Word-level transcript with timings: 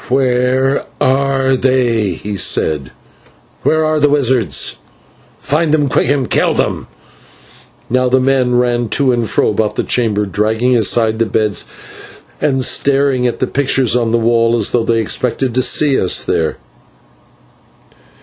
"Where 0.09 0.81
are 0.99 1.55
they?" 1.55 2.13
he 2.13 2.35
said. 2.35 2.89
"Where 3.61 3.85
are 3.85 3.99
the 3.99 4.09
wizards? 4.09 4.77
Find 5.37 5.71
them 5.71 5.89
quick 5.89 6.09
and 6.09 6.27
kill 6.27 6.55
them." 6.55 6.87
Now 7.87 8.09
the 8.09 8.19
men 8.19 8.55
ran 8.55 8.89
to 8.97 9.11
and 9.11 9.29
fro 9.29 9.49
about 9.49 9.75
the 9.75 9.83
chamber, 9.83 10.25
dragging 10.25 10.75
aside 10.75 11.19
the 11.19 11.27
beds 11.27 11.65
and 12.41 12.65
staring 12.65 13.27
at 13.27 13.37
the 13.37 13.45
pictures 13.45 13.95
on 13.95 14.09
the 14.11 14.17
walls 14.17 14.55
as 14.55 14.71
though 14.71 14.83
they 14.83 14.97
expected 14.97 15.53
to 15.53 15.61
see 15.61 15.99
us 15.99 16.23
there. 16.23 16.57